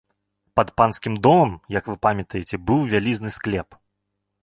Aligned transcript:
Пад 0.59 0.71
панскім 0.81 1.19
домам, 1.27 1.53
як 1.77 1.83
вы 1.93 1.97
памятаеце, 2.09 2.55
быў 2.71 2.79
вялізны 2.97 3.29
склеп. 3.41 3.83